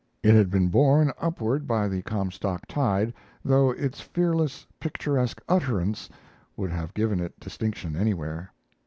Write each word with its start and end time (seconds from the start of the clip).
It 0.23 0.33
had 0.33 0.49
been 0.49 0.69
borne 0.69 1.11
upward 1.21 1.67
by 1.67 1.87
the 1.87 2.01
Comstock 2.01 2.65
tide, 2.65 3.13
though 3.45 3.69
its 3.69 4.01
fearless, 4.01 4.65
picturesque 4.79 5.43
utterance 5.47 6.09
would 6.57 6.71
have 6.71 6.95
given 6.95 7.19
it 7.19 7.39
distinction 7.39 7.95
anywhere. 7.95 8.51